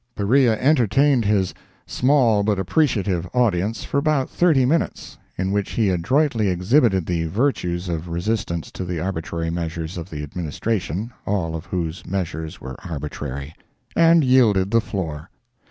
Beriah 0.15 0.57
entertained 0.59 1.25
his 1.25 1.53
"small 1.85 2.41
but 2.41 2.57
appreciative" 2.57 3.29
audience 3.35 3.83
for 3.83 3.99
about 3.99 4.31
thirty 4.31 4.65
minutes, 4.65 5.19
in 5.37 5.51
which 5.51 5.73
he 5.73 5.91
adroitly 5.91 6.47
exhibited 6.49 7.05
the 7.05 7.25
virtues 7.27 7.87
of 7.87 8.07
resistance 8.09 8.71
to 8.71 8.83
the 8.83 8.99
arbitrary 8.99 9.51
measures 9.51 9.99
of 9.99 10.09
the 10.09 10.23
Administration, 10.23 11.11
all 11.27 11.53
of 11.55 11.67
whose 11.67 12.03
measures 12.03 12.59
were 12.59 12.77
arbitrary; 12.83 13.53
and 13.95 14.23
yielded 14.23 14.71
the 14.71 14.81
floor. 14.81 15.29